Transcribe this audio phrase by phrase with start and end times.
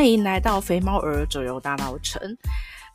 [0.00, 2.18] 欢迎来到肥猫儿走游大稻埕。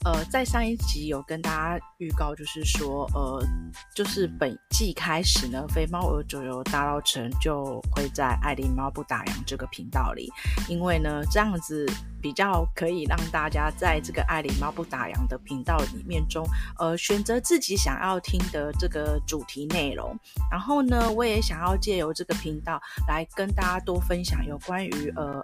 [0.03, 3.45] 呃，在上一集有跟大家预告，就是说，呃，
[3.93, 10.33] 就是本季开始呢，肥猫儿走游大稻埕就会在爱琳猫不打烊这个频道里，
[10.67, 11.85] 因为呢，这样子
[12.19, 16.43] 比较可以让大家在这个爱琳猫不打烊的频道里面中，
[16.79, 20.17] 呃，选择自己想要听的这个主题内容。
[20.49, 25.39] 然后呢，我也想要借由这个频道来跟大家多分享有关于呃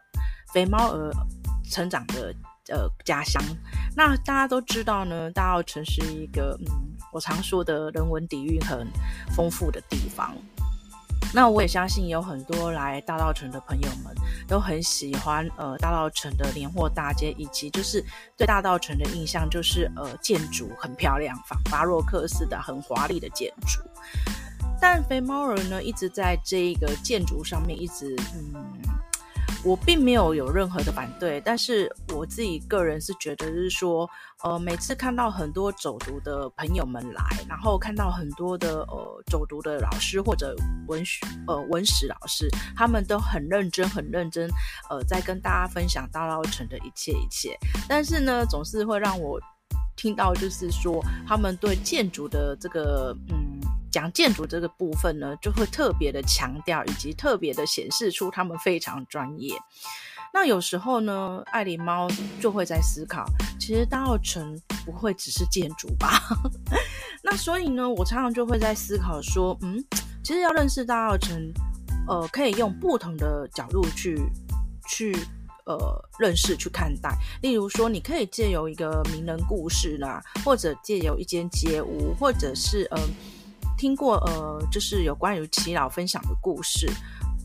[0.52, 1.12] 肥猫儿
[1.72, 2.32] 成长的。
[2.70, 3.44] 呃，家乡，
[3.98, 8.88] 那大家都知道呢，大稻城是一个嗯，我常说的人文底蕴很
[9.36, 10.34] 丰富的地方。
[11.34, 14.16] 那我也相信有很多来大稻城的朋友们
[14.48, 18.02] 都很喜欢呃大稻城的年货大街，以及就是
[18.38, 23.82] 对大稻城的印象就是呃建筑很漂亮，仿巴洛克式的很华丽的建筑。
[24.80, 28.91] 但肥猫儿呢，一直在这个建筑上面一直嗯。
[29.64, 34.10] 我并没有有任何的反对，但是我自己个人是觉得，就是说，
[34.44, 40.56] 呃，每次看到很多走读的朋友们来，然后看到很多的呃走读的老师或者
[40.88, 44.50] 文学呃文史老师，他们都很认真很认真，
[44.90, 47.56] 呃，在跟大家分享大稻城的一切一切，
[47.88, 49.40] 但是呢，总是会让我
[49.96, 53.61] 听到，就是说他们对建筑的这个嗯。
[53.92, 59.54] 讲建筑这个部分呢，就会特别的强调，以及特别的显示出他们非常专业。
[60.34, 62.08] 那有时候呢，爱琳猫
[62.40, 63.26] 就会在思考，
[63.60, 66.22] 其实大澳城不会只是建筑吧？
[67.22, 69.84] 那所以呢，我常常就会在思考说，嗯，
[70.24, 71.52] 其实要认识大澳城，
[72.08, 74.18] 呃，可以用不同的角度去
[74.88, 75.14] 去
[75.66, 75.78] 呃
[76.18, 77.14] 认识去看待。
[77.42, 83.02] 例如说，你可以借由一个名人故事啦，或者借由一间街屋，或者是嗯。
[83.02, 83.08] 呃
[83.82, 86.88] 听过呃，就是有关于耆老分享的故事，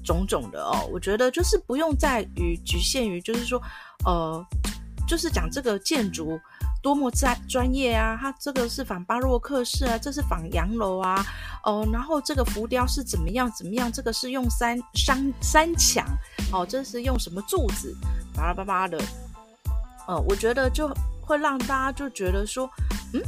[0.04, 0.86] 种种的哦。
[0.92, 3.58] 我觉得就是不用在于局限于，就是说，
[4.04, 4.46] 呃，
[5.08, 6.38] 就是讲这个建筑
[6.82, 11.24] 多么在专业啊，它这个是仿巴洛克式啊，这是仿洋楼啊，
[11.64, 16.04] 哦、呃，然后这个浮雕是怎么样怎么样，这个是用三三三墙，
[16.52, 17.96] 哦，这是用什么柱子，
[18.34, 18.98] 巴拉巴拉的，
[20.06, 20.86] 呃，我觉得就
[21.22, 22.68] 会让大家就觉得说，
[23.14, 23.22] 嗯。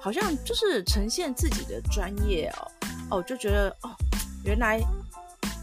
[0.00, 2.70] 好像就是呈现自己的专业哦
[3.10, 3.90] 哦，就觉得哦，
[4.44, 4.80] 原来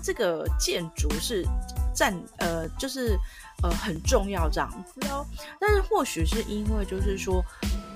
[0.03, 1.45] 这个建筑是
[1.93, 3.17] 占呃，就是
[3.61, 5.25] 呃很重要这样子哦。
[5.59, 7.43] 但是或许是因为就是说，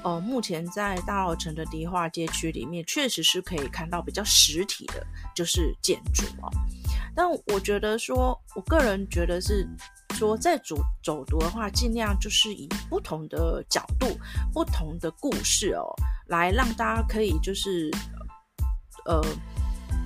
[0.04, 5.06] 呃，目前在大稻城的迪化街区里面，确实是可以看到比较实体的，
[5.36, 6.50] 就是建筑哦。
[7.16, 9.68] 但我觉得说，我个人觉得是。
[10.16, 14.08] 说在走走读的话，尽量就是以不同的角度、
[14.52, 15.86] 不同的故事哦，
[16.28, 17.92] 来让大家可以就是
[19.06, 19.22] 呃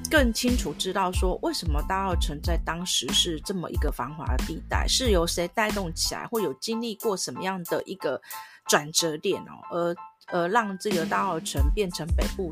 [0.10, 8.22] 更清楚知道说，为什么大澳城在当时是这么一个繁华的地带，是由谁带动起来，或有经历过什么样的一个
[8.68, 9.96] 转折点哦，而
[10.28, 12.52] 呃让这个大澳城变成北部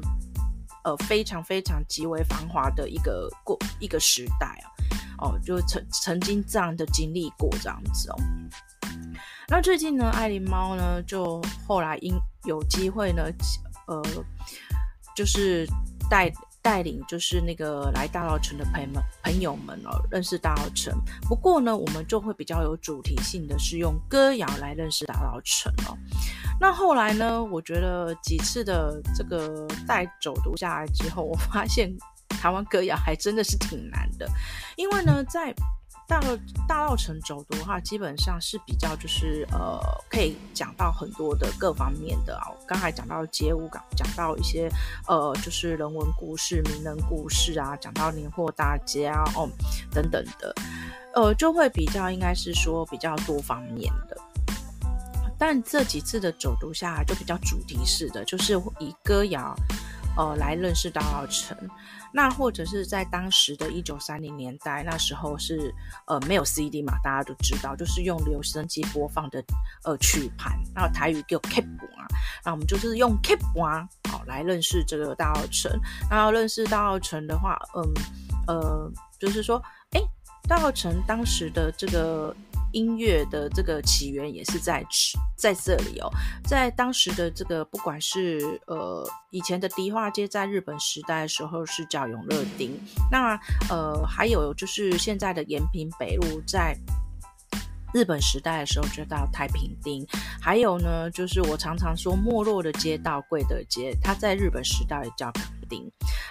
[0.85, 4.71] 呃非常非常极为繁华的一个过一个时代啊。
[4.71, 4.78] 哦，
[5.21, 8.15] 哦就曾曾经这样的经历过这样子哦。
[9.47, 12.13] 那最近呢，爱琳猫呢，就后来因
[12.45, 13.23] 有机会呢，
[13.87, 14.01] 呃，
[15.15, 15.65] 就是
[16.07, 16.31] 带
[16.61, 20.93] 带领就是那个来大稻城的朋友们朋友们哦，认识大稻城。
[21.27, 25.97] 不过呢，我们就会比较有主题性的是用歌谣来认识大稻城哦。
[26.61, 31.91] 那后来呢，我觉得几次的这个带走读下来之后，我发现。
[32.39, 34.25] 台湾歌谣还真的是挺难的，
[34.77, 35.53] 因为呢，在
[36.07, 36.21] 大
[36.67, 39.77] 大稻城走读的话，基本上是比较就是呃，
[40.09, 42.47] 可以讲到很多的各方面的啊。
[42.65, 44.69] 刚才讲到街舞，讲讲到一些
[45.05, 49.47] 呃，就是人文故事、名人故事啊，讲到年货大街啊，哦
[49.91, 50.55] 等等的，
[51.13, 54.17] 呃，就会比较应该是说比较多方面的。
[55.37, 59.53] 但这几次的走读下来，就比较主题式的，就是以歌谣。
[60.17, 61.55] 呃，来认识大稻城，
[62.13, 65.73] 那或者是在当时的一九三零年代，那时候是
[66.07, 69.43] 呃没有 CD 嘛，大家都知道，就是用留声机播放的
[69.83, 72.07] 呃曲盘，然后台语叫 K 盘啊，
[72.45, 75.69] 那我们就是用 Kip 啊好来认识这个大稻埕，
[76.09, 77.83] 然后认识大稻埕的话，嗯
[78.47, 79.61] 呃，就是说，
[79.91, 80.01] 哎，
[80.47, 82.35] 大稻埕当时的这个。
[82.71, 84.85] 音乐的这个起源也是在
[85.35, 86.09] 在这里哦，
[86.43, 92.71] 在当时的这个不管是呃以前的迪化街，在日本时代的时候是叫永乐町，
[93.11, 93.39] 那
[93.69, 96.77] 呃还有就是现在的延平北路，在
[97.93, 100.07] 日本时代的时候就到太平町，
[100.41, 105.31] 还有呢就是我常常说没落的街道贵德街，它在日本时代也叫。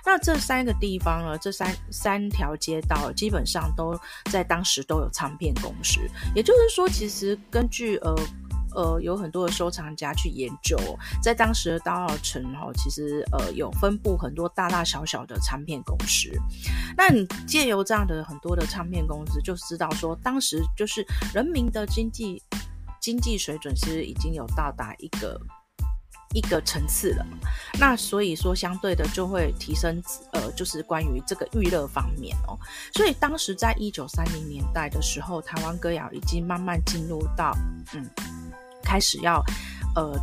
[0.05, 3.97] 那这三个地方呢，这三三条街道基本上都
[4.33, 6.01] 在当时都有唱片公司，
[6.35, 8.17] 也就是说，其实根据呃。
[8.75, 10.77] 呃，有很多的收藏家去研究，
[11.23, 16.31] 在当时的大稻埕哈，其实呃有分布很多大大小小的唱片公司。
[16.97, 21.05] 那你借由这样的很多的唱片公司，就知道说，当时就是
[21.35, 22.43] 人民的经济
[23.01, 25.41] 经济水准是已经有到达一个
[26.35, 27.27] 一个层次了。
[27.79, 32.59] 那所以说，相对的就会提升呃，就是关于这个娱乐方面哦。
[32.93, 37.57] 所以当时在一九三零年代的时候，台湾歌谣已经慢慢进入到
[37.95, 38.09] 嗯。
[38.89, 39.45] 开始要，
[39.95, 40.19] 呃，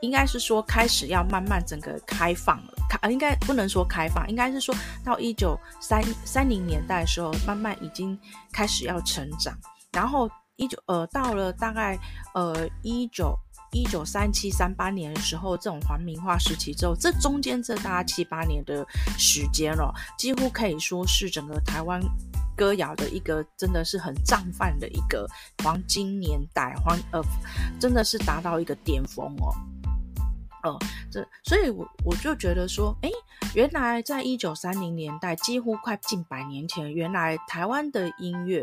[0.00, 4.74] 应该是说开始要慢慢整个开放了，开，呃，应该不能说开放，应该是说
[5.04, 8.18] 到一九三三零年代的时候，慢慢已经
[8.50, 9.54] 开始要成长，
[9.92, 10.26] 然后
[10.56, 11.98] 一九呃到了大概
[12.32, 13.36] 呃一九
[13.72, 18.86] 一九三七三八年的时候，这种皇民化时期之后，这中间这大概七八年的
[19.18, 22.00] 时间了，几乎可以说是整个台湾。
[22.56, 25.26] 歌谣的一个真的是很绽放的一个
[25.64, 27.22] 黄金年代，黄呃，
[27.80, 29.48] 真的是达到一个巅峰哦，
[30.62, 30.78] 哦、
[31.10, 33.10] 这所以我我就觉得说，诶，
[33.54, 38.62] 原来在一九三零年代，几乎快近百年前，原来台湾的音乐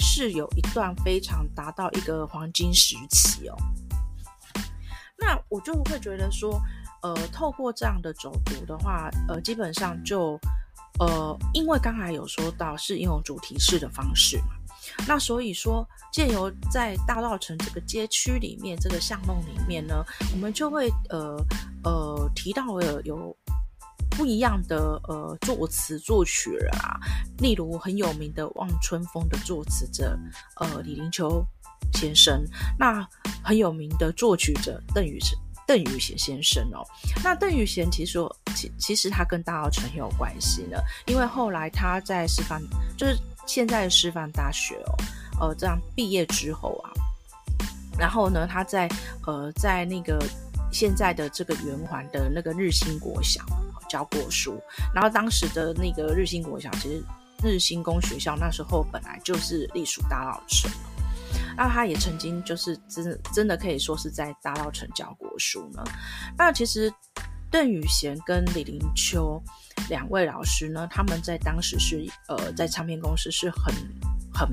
[0.00, 3.56] 是有一段非常达到一个黄金时期哦。
[5.20, 6.60] 那我就会觉得说，
[7.02, 10.38] 呃，透过这样的走读的话，呃，基本上就。
[10.98, 14.48] 呃，因为刚才有说到是用主题式的方式嘛，
[15.06, 21.42] 那所以说借由在大稻城这个街区里面，这个巷弄里面呢，我们就会呃
[21.84, 23.34] 呃提到了有
[24.10, 26.98] 不一样的呃作词作曲人啊，
[27.38, 30.18] 例如很有名的《望春风》的作词者
[30.56, 31.42] 呃李临秋
[31.94, 32.44] 先生，
[32.78, 33.06] 那
[33.42, 35.38] 很有名的作曲者邓雨辰。
[35.66, 36.84] 邓宇贤先生哦，
[37.22, 38.18] 那邓宇贤其实
[38.56, 42.60] 其其实他跟大澳城很有关系呢，因为后来他在师范，
[42.96, 43.16] 就是
[43.46, 44.74] 现在的师范大学
[45.38, 46.90] 哦，呃，这样毕业之后啊，
[47.96, 48.88] 然后呢，他在
[49.28, 50.18] 呃在那个
[50.72, 53.40] 现在的这个圆环的那个日新国小
[53.88, 54.60] 教过书，
[54.92, 57.04] 然后当时的那个日新国小，其实
[57.44, 60.66] 日新公学校那时候本来就是隶属大稻埕。
[61.56, 65.82] 那他也曾经就是真真的可以说是在大稻埕教过书呢。
[66.36, 66.92] 那其实
[67.50, 69.42] 邓宇贤跟李林秋
[69.88, 73.74] 两位老师呢，他们在当时是呃在唱片公司是很
[74.32, 74.48] 很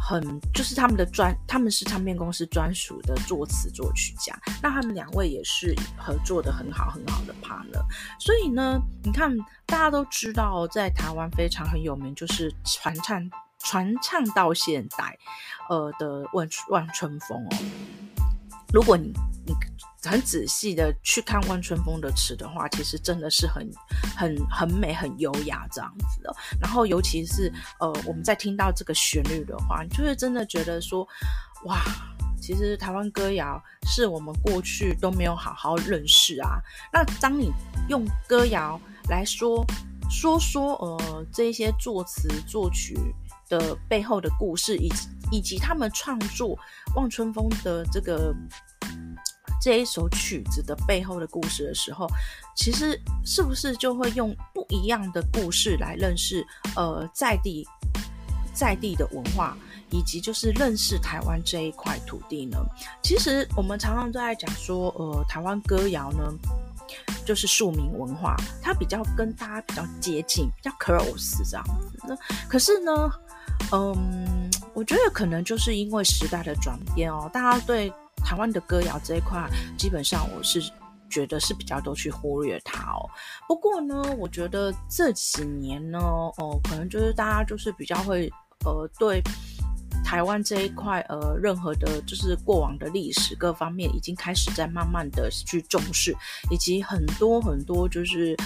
[0.00, 4.38] 很就是他们的专，他们是唱片公司专属的作词作曲家。
[4.62, 7.84] 那他们两位也是合作的很好很好的 partner。
[8.18, 9.36] 所以呢，你看
[9.66, 13.28] 大家都知道，在台湾非常很有名，就是传唱。
[13.58, 15.18] 传唱到现代，
[15.68, 17.56] 呃的万万春风哦。
[18.72, 19.12] 如果你
[19.46, 19.54] 你
[20.02, 23.68] 很仔细的去看万春风的词的话，其实真的是很
[24.16, 26.34] 很很美、很优雅这样子的。
[26.60, 31.06] 然后尤其是呃我们在听到这个旋律的话，你就会真的觉得说，
[31.64, 31.80] 哇，
[32.40, 36.60] 其实台湾歌谣是我们过去都没有好好认识啊。
[36.92, 37.50] 那当你
[37.88, 39.64] 用歌谣来说
[40.10, 42.96] 说说呃这些作词作曲。
[43.48, 46.56] 的背后的故事，以及以及他们创作
[46.96, 48.34] 《望春风》的这个
[49.60, 52.06] 这一首曲子的背后的故事的时候，
[52.54, 57.66] 其实是不是就会用不一样的故事来认识呃在地
[58.54, 59.56] 在地的文化，
[59.90, 62.58] 以及就是认识台湾这一块土地呢？
[63.02, 66.32] 其实我们常常都在讲说，呃，台湾歌谣呢，
[67.24, 71.98] 就是庶民文化，它比较跟大家比较接近，比较 close 这样子。
[72.06, 72.16] 那
[72.48, 73.10] 可是呢？
[73.72, 77.92] 嗯，我觉得可能就是因为时代的转变哦，大家对
[78.24, 80.62] 台湾的歌谣这一块，基本上我是
[81.10, 83.08] 觉得是比较都去忽略它哦。
[83.48, 88.30] 不过呢，我觉得这几年呢，哦，可能就是大家就是比较会
[88.64, 89.20] 呃对
[90.04, 96.16] 台湾这一块呃任何的，就是过往的历史各方面，已经开始在慢慢的去重视，
[96.50, 98.36] 以及很多很多就是。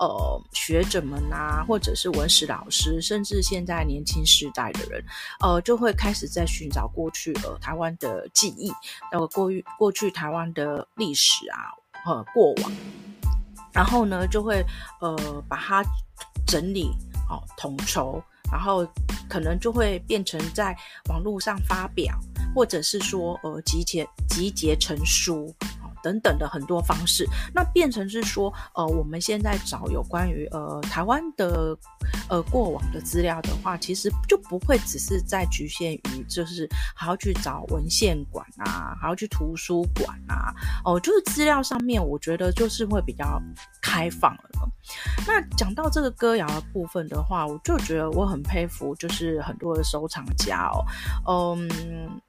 [0.00, 5.04] 呃，学者们啊，或者是文史老师，甚至现在年轻时代的人，
[5.40, 8.72] 呃，就会开始在寻找过去呃台湾的记忆，
[9.12, 11.68] 呃过去过去台湾的历史啊，
[12.06, 12.72] 呃过往，
[13.74, 14.64] 然后呢就会
[15.02, 15.84] 呃把它
[16.46, 16.90] 整理
[17.28, 18.86] 好、统筹，然后
[19.28, 20.74] 可能就会变成在
[21.10, 22.18] 网络上发表，
[22.54, 25.54] 或者是说呃集结集结成书。
[26.02, 31.76] 等等的很多方式，那变成是说，呃，我们现在找有关于呃台湾的
[32.28, 40.54] 呃过往的资料的话，其实就不会只是在局限于就是还要去找文献馆啊，还要去图书馆啊，
[40.84, 43.40] 哦、就是资料上面，我觉得就是会比较
[43.80, 44.70] 开放了。
[45.26, 50.70] 那讲到这个歌谣的部分的话，我就觉得我很佩服，就是很多的收藏家
[51.26, 52.20] 哦，嗯。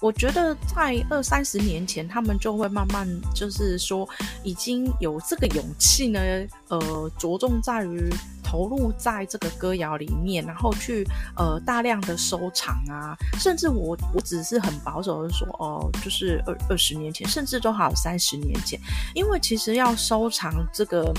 [0.00, 4.08] 我觉得在二三十年前，他们就会慢慢就是说，
[4.44, 6.20] 已经有这个勇气呢，
[6.68, 8.08] 呃，着重在于
[8.44, 11.04] 投入在这个歌谣里面，然后去
[11.36, 18.78] 呃大量的收藏啊，甚至我我只是很保守的说，哦、呃，就是二二十年前，甚至都还有三十年前，
[19.14, 21.12] 因为其实要收藏这个。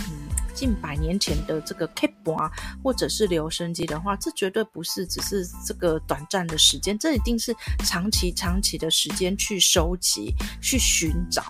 [0.60, 2.51] 近百年前的这个 capo 啊，
[2.84, 11.46] 或者是留声机的话，这绝对不是只是这个短暂的时间，这一定是长期、长期的时间去收集、去寻找。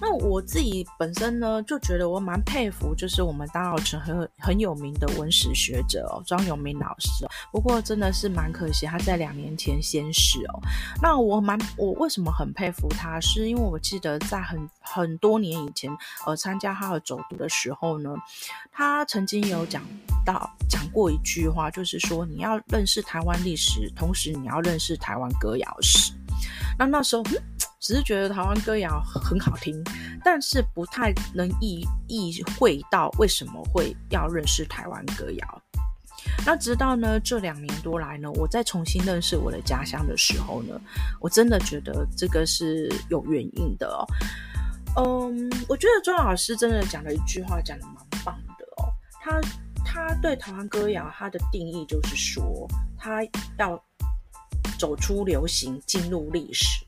[0.00, 7.26] 那我自己本身呢，就觉得我蛮佩服，就是我们大稻埕很很有名的文史学者哦，庄永明老师。
[7.52, 10.60] 不过真的是蛮可惜，他在两年前仙逝哦。
[11.00, 13.18] 那我蛮我为什么很佩服他？
[13.20, 15.90] 是因为我记得在很很多年以前，
[16.26, 18.10] 呃，参加他的走读的时候呢，
[18.72, 19.82] 他曾经有讲
[20.24, 26.12] 到讲过一句话，就是说你要认识台湾历史，同时你要认识台湾歌谣史。
[26.78, 27.24] 那那时候。
[27.84, 29.78] 只是觉得台湾歌谣很好听，
[30.24, 35.62] 但是不太能意意会到为什么会要认识台湾歌谣。
[36.46, 40.80] 那直到呢这两年多来呢，我再重新认识我的家乡的时候呢，
[41.20, 44.06] 我真的觉得这个是有原因的哦。
[44.96, 48.88] 嗯，我觉得庄老师真的讲了一句话，讲的蛮棒的哦。
[49.20, 49.38] 他
[49.84, 53.22] 他对台湾歌谣他的定义就是说，他
[53.58, 53.78] 要
[54.78, 56.82] 走出流行，进入历史。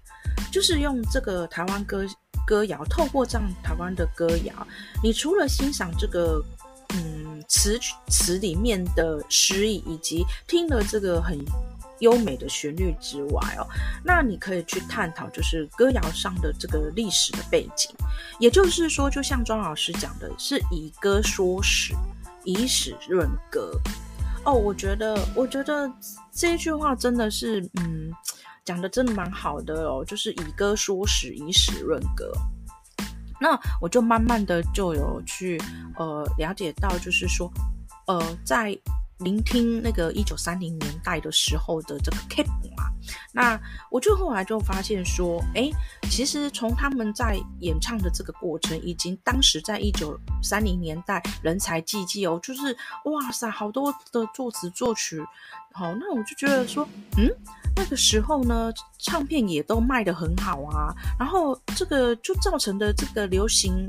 [0.51, 2.07] 就是用这个台湾歌
[2.47, 4.55] 歌谣，透过这样台湾的歌谣，
[5.03, 6.43] 你除了欣赏这个
[6.91, 11.39] 嗯词词里面的诗意，以及听了这个很
[11.99, 13.67] 优美的旋律之外哦，
[14.05, 17.91] 那你可以去探讨就是歌谣上的这个历史的背景。
[18.39, 21.95] 也就是说，就像庄老师讲的，是以歌说史，
[22.45, 23.73] 以史论歌。
[24.45, 25.91] 哦，我觉得，我觉得
[26.33, 28.13] 这一句话真的是嗯。
[28.67, 32.31] 讲的真的蛮好的哦，就是以歌说史，以史论歌。
[33.41, 35.61] 那我就慢慢的就有去
[35.97, 37.49] 呃了解到，就是说
[38.07, 38.77] 呃在
[39.19, 42.47] 聆听那个一九三零年代的时候的这个 Cap
[42.77, 42.91] 嘛，
[43.33, 43.59] 那
[43.91, 45.71] 我就后来就发现说，诶，
[46.11, 55.23] 其实从他们在演唱的这个过程，以及当时在一九三零年代人才济济哦，就是哇塞，好多的作词作曲，
[55.73, 57.31] 好，那我就觉得说，嗯。
[57.77, 63.89] 那个时候呢，唱片也都卖得很好啊，然后这个就造成的这个流行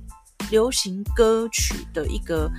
[0.51, 2.51] 流行歌曲的一个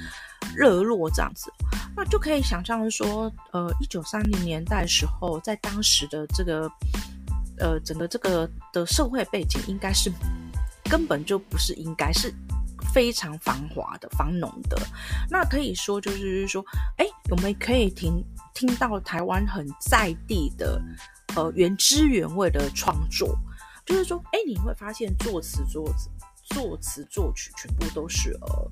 [0.57, 1.53] 热络这样子，
[1.95, 6.69] 那就可以想象说，呃，一九三零年代时候，在当时的这个
[7.59, 10.11] 呃整个这个的社会背景，应该是
[10.85, 12.33] 根本就不是应该是
[12.95, 14.81] 非常繁华的、繁荣的，
[15.29, 16.65] 那可以说就是说，
[16.97, 20.83] 哎，我们可以听听到台湾很在地的。
[21.37, 23.39] 呃，原汁原味的创作，
[23.87, 26.09] 就是说，哎，你会发现作词作词
[26.55, 28.71] 作词作曲全部都是呃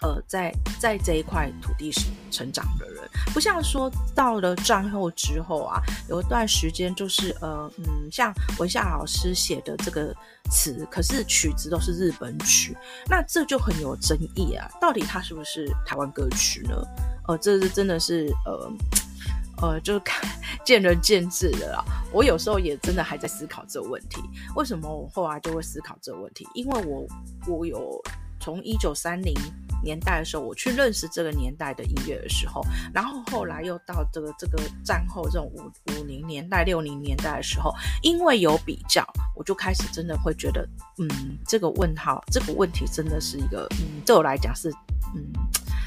[0.00, 10.12] 呃，在在这一块土地上成长的人，不像说到了战后之后啊，有一段时间就是呃嗯，像文夏老师写的这个
[10.50, 16.74] 词，可是曲子都是日本曲，那这就很有争议啊，到底它是不是台湾歌曲呢？
[17.28, 18.68] 呃，这是真的是呃。
[19.62, 20.28] 呃，就看
[20.64, 21.84] 见仁见智的啦。
[22.12, 24.20] 我有时候也真的还在思考这个问题，
[24.56, 26.46] 为什么我后来就会思考这个问题？
[26.54, 27.06] 因为我
[27.46, 28.02] 我有
[28.40, 29.32] 从一九三零
[29.84, 32.60] 年代的时候，我去认识这个年代的音乐的时候，
[32.92, 41.08] 然后后来又到这个这个战后这种五五零年代、六零年代的时候，因为有比较，我就开始真的会觉得，嗯，
[41.46, 44.70] 这个问号，这个问题真的是一个，嗯，对我来讲是，
[45.14, 45.32] 嗯。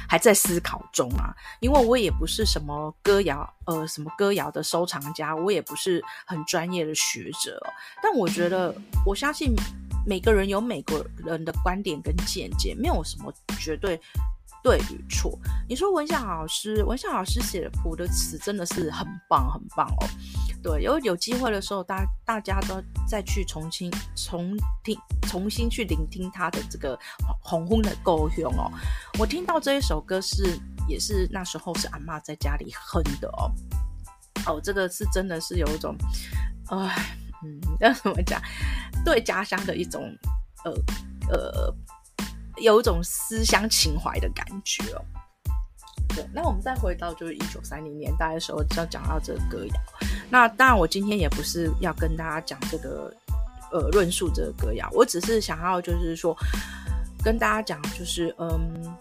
[0.07, 7.61] 还在思考中啊，因为我也不是什么歌谣，呃，什么歌谣的收藏家，我也不是很专业的学者。
[8.01, 8.73] 但我觉得，
[9.05, 9.53] 我相信
[10.05, 13.99] 每个人有每个人的观点跟见解，没有什么绝对。
[14.65, 15.37] 对与错，
[15.69, 20.07] 你说文夏老师，文夏老师写的谱的词真的是很棒很棒哦。
[20.63, 26.97] 对，有有机会的时候，大大家都再去重新重听，重新去聆听他的这个
[27.43, 28.71] 红红的歌谣哦。
[29.19, 33.51] 我听到这一首歌是，也是那时候是阿妈在家里哼的哦。
[34.47, 35.95] 哦，这个是真的是有一种，
[36.71, 37.19] 哎。
[37.43, 38.41] 嗯， 要怎么讲？
[39.03, 40.09] 对家乡的一种
[40.63, 40.71] 呃
[41.29, 41.75] 呃，
[42.57, 45.01] 有一种思乡情怀的感觉哦。
[46.09, 49.73] 对，那我们再回到就是一九三零年代的时候，就要讲到这个歌谣。
[50.29, 53.13] 那当然，我今天也不是要跟大家讲这个
[53.71, 56.35] 呃论述这个歌谣，我只是想要就是说
[57.23, 58.95] 跟大家讲，就是嗯。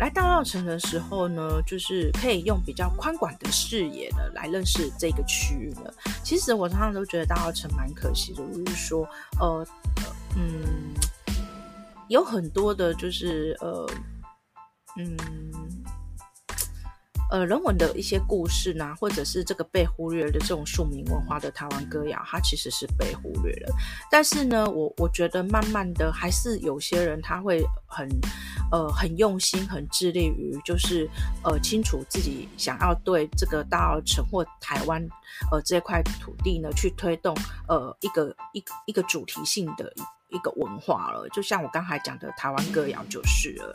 [0.00, 5.88] 来大稻城的时候呢，就是可以用比较宽广的视野呢来认识这个区域呢。
[6.24, 9.08] 其实我常常都觉得大稻城蛮可惜的，就是说，
[9.38, 9.64] 呃，
[10.34, 10.92] 嗯，
[12.08, 13.88] 有很多的，就是呃，
[14.98, 15.16] 嗯。
[17.30, 23.74] 呃，人文的一些故事呢，或者是这个被忽略的这种庶民文化的台湾歌谣，它其实是被忽略了。
[24.08, 28.06] 但是呢，我我觉得慢慢的，还是有些人他会很
[28.70, 31.08] 呃很用心，很致力于就是
[31.42, 35.02] 呃清楚自己想要对这个大澳城或台湾
[35.50, 37.34] 呃这块土地呢去推动
[37.66, 39.92] 呃一个一一个主题性的
[40.34, 41.26] 一个文化了。
[41.30, 43.72] 就像我刚才讲的台湾歌谣就是了。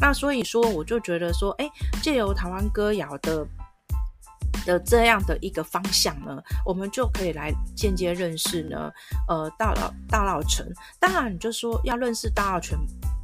[0.00, 1.70] 那所以说，我就觉得说，哎，
[2.02, 3.46] 借由台湾歌谣的
[4.66, 8.92] 的这样的一个方向呢，我们就可以来间接认识呢，
[9.26, 10.66] 呃，大老大老城。
[11.00, 12.76] 当然，你就说要认识大稻埕，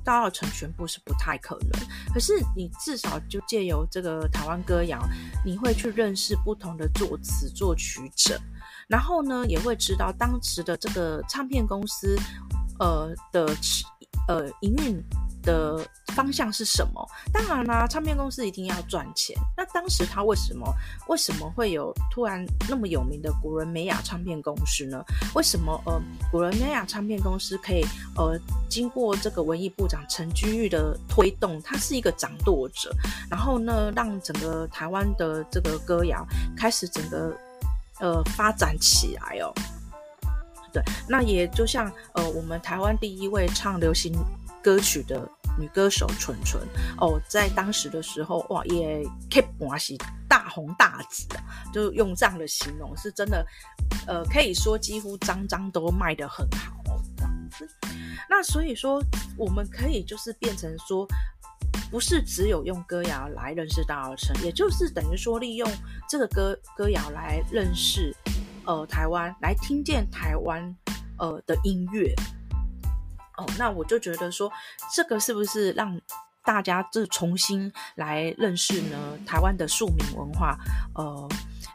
[0.05, 1.71] 大澳城全部是不太可能。
[2.13, 4.99] 可是你至少就借由这个台湾歌谣，
[5.45, 8.41] 你会去认识不同的作词作曲者，
[8.95, 12.17] 然后呢，也会知道当时的这个唱片公司，
[12.79, 13.53] 呃的
[14.29, 15.05] 呃营运。
[15.45, 17.07] 的方向是什么？
[17.31, 19.37] 当然啦，唱片公司一定要赚钱。
[19.55, 20.67] 那当时他为什么
[21.07, 25.05] 为什么会有突然那么有名的古伦美亚唱片公司呢？
[25.35, 26.01] 为什么呃
[26.33, 27.85] 古伦美亚唱片公司可以
[28.17, 32.91] 呃经过这个文艺部长陈君玉的推动，他是一个掌舵者，
[33.29, 37.37] 然后呢让整个台湾的这个歌谣开始整个
[38.01, 39.53] 呃发展起来哦。
[40.73, 44.13] 对，那也就像呃我们台湾第一位唱流行。
[44.65, 46.67] 歌曲的女歌手纯纯
[46.97, 49.95] 哦，在当时的时候哇，也 keep 关系
[50.27, 51.27] 大红大紫，
[51.71, 53.47] 就用这样的形容，是真的，
[54.07, 57.69] 呃，可以说几乎张张都卖得很好哦，这样子。
[58.27, 59.03] 那所以说，
[59.37, 61.07] 我们可以就是变成说，
[61.91, 65.71] 不是只有用歌谣来认识大稻城，也就是等于说利用
[66.09, 68.15] 这个歌歌谣来认识
[68.65, 70.75] 呃台湾，来听见台湾
[71.19, 72.15] 呃的音乐。
[73.37, 74.51] 哦，那我就觉得说，
[74.95, 76.01] 这个是不是让
[76.45, 79.19] 大家就重新来认识呢？
[79.27, 80.57] 台湾的庶民文化，
[80.95, 81.29] 呃，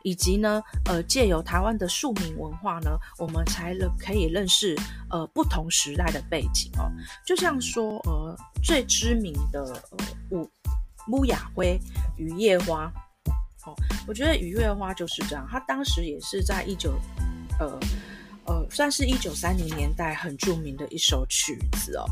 [0.04, 4.75] 以及呢，呃，借由台湾的庶民文化呢，我们才能可以认识
[5.10, 6.91] 呃不同时代的背景哦。
[7.25, 10.49] 就像说，呃，最知名的呃舞
[11.08, 11.80] 木雅辉
[12.17, 12.91] 雨夜花，
[13.65, 13.75] 哦，
[14.08, 16.99] 我觉得雨夜花就是这样，他当时也是在一九
[17.60, 17.80] 呃。
[18.45, 22.06] 呃，算是一九三零年代很著名的一首曲子哦。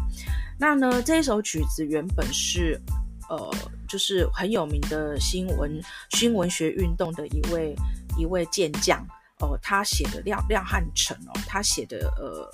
[0.59, 2.79] 那呢，这一首曲子原本是，
[3.27, 3.51] 呃，
[3.87, 7.75] 就是很有名的新文新文学运动的一位
[8.17, 8.99] 一位健将
[9.39, 12.49] 哦，他写的廖廖汉成哦，他写的呃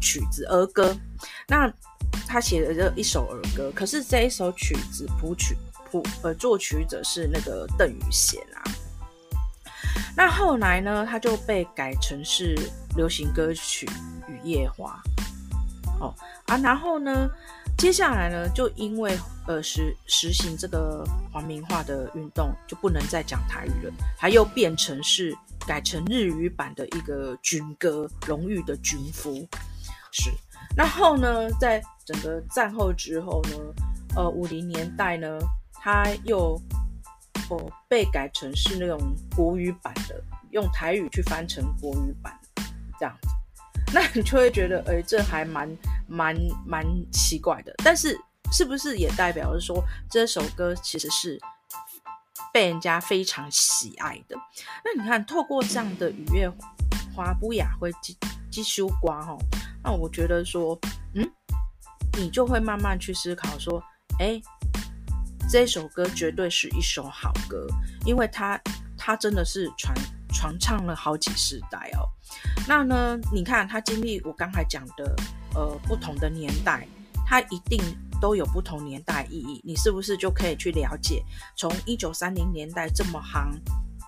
[0.00, 0.96] 曲子儿歌。
[1.46, 1.72] 那
[2.26, 5.56] 他写的这一首儿歌，可是这一首曲子谱曲
[5.90, 8.62] 谱呃作曲者是那个邓雨贤啊。
[10.16, 12.56] 那后来呢，他就被改成是。
[12.96, 13.84] 流行歌曲
[14.28, 15.02] 《雨夜花》
[16.00, 16.14] 哦
[16.46, 17.28] 啊，然后呢，
[17.84, 19.14] 接下来呢，就因为
[19.46, 29.46] 呃实实行这个皇民化的运动，就不能再讲台语了，还又变成是改成日语版的一个军歌，荣誉的军服
[30.12, 30.32] 是。
[30.74, 33.58] 然后呢，在整个战后之后呢，
[34.16, 35.38] 呃，五零年代呢，
[35.74, 36.58] 他又
[37.50, 38.98] 哦被改成是那种
[39.36, 42.32] 国语版的，用台语去翻成国语版。
[42.98, 43.14] 这样，
[43.92, 45.68] 那你就会觉得，哎、欸，这还蛮
[46.08, 47.72] 蛮蛮奇怪的。
[47.84, 48.18] 但是，
[48.52, 51.40] 是不是也代表着说，这首歌其实是
[52.52, 54.36] 被人家非常喜爱的？
[54.84, 56.50] 那你看，透过这样的雨夜
[57.14, 58.16] 花不雅会继
[58.50, 59.36] 继续刮哈，
[59.82, 60.78] 那我觉得说，
[61.14, 61.30] 嗯，
[62.16, 63.82] 你就会慢慢去思考说，
[64.18, 64.40] 哎、
[65.48, 67.66] 这首歌绝对是一首好歌，
[68.04, 68.60] 因为它
[69.04, 69.94] 它真的是传。
[70.36, 72.10] 传唱了好几世代哦，
[72.66, 73.16] 那呢？
[73.32, 75.14] 你看他经历我刚才讲的，
[75.54, 76.88] 呃，不同的年代，
[77.24, 77.80] 他一定
[78.20, 79.60] 都有不同年代意义。
[79.62, 81.22] 你是不是就可以去了解？
[81.56, 83.52] 从一九三零年代这么夯，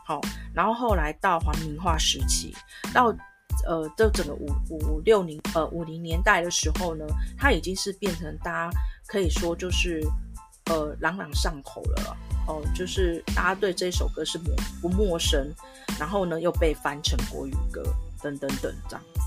[0.04, 0.20] 好、
[0.52, 2.52] 然后后来到皇民化时期，
[2.92, 3.14] 到
[3.64, 7.06] 呃，这整个五五六零呃五零年代的时候呢，
[7.38, 8.70] 它已经是变成大家
[9.06, 10.04] 可以说就是
[10.64, 12.16] 呃朗朗上口了。
[12.46, 15.52] 哦，就是大家对这首歌是陌不陌生，
[15.98, 17.82] 然后呢又被翻成国语歌，
[18.22, 19.20] 等等等这样子。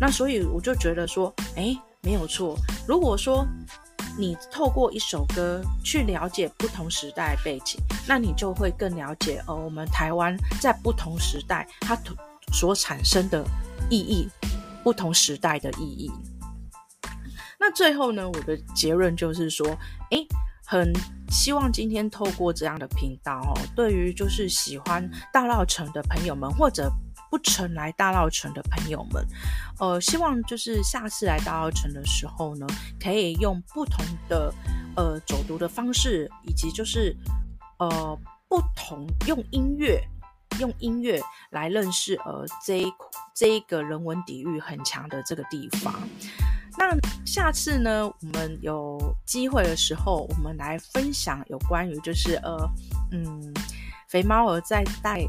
[0.00, 2.56] 那所以我就觉得说，哎，没有错。
[2.86, 3.46] 如果说
[4.18, 11.96] 你透过一首歌去了解不同时代背景，那你就会更了解呃，我们台湾在不同时代它
[12.52, 13.44] 所产生的
[13.88, 14.28] 意义，
[14.82, 16.10] 不同时代的意义。
[17.58, 19.66] 那最后呢，我的结论就是说，
[20.10, 20.26] 诶，
[20.66, 20.92] 很
[21.28, 26.90] 希望今天透过这样的频道哦，对于就是喜欢大稻城的朋友们，或者
[27.30, 29.26] 不曾来大稻城的朋友们，
[29.78, 32.66] 呃，希望就是下次来大稻城的时候呢，
[32.98, 34.54] 可以用不同的
[34.96, 37.16] 呃走读的方式，以及就是
[37.78, 40.00] 呃不同用音乐
[40.60, 42.92] 用音乐来认识呃这一
[43.34, 45.92] 这一个人文底蕴很强的这个地方。
[46.76, 52.56] 那下次呢，我们有机会的时候，我们来分享有关于就是呃
[53.12, 53.54] 嗯，
[54.08, 55.24] 肥猫儿在带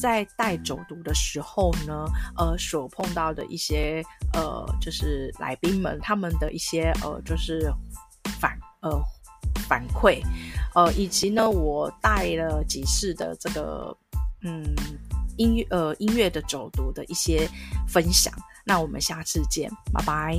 [0.00, 2.04] 在带走读的时候呢，
[2.36, 4.02] 呃所碰到的一些
[4.34, 7.72] 呃就是来宾们他们的一些呃就是
[8.38, 8.90] 反呃
[9.68, 10.22] 反馈，
[10.74, 13.96] 呃以及呢我带了几次的这个
[14.42, 14.64] 嗯
[15.36, 17.48] 音乐呃音乐的走读的一些
[17.88, 18.32] 分享。
[18.64, 20.38] 那我们下次见，拜拜。